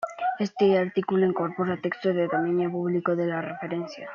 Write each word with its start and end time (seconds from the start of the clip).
Este 0.39 0.79
artículo 0.79 1.27
incorpora 1.27 1.79
texto 1.79 2.11
de 2.11 2.27
dominio 2.27 2.71
público 2.71 3.15
de 3.15 3.27
la 3.27 3.39
referencia 3.39 4.09